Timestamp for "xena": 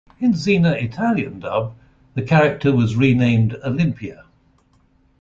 0.33-0.81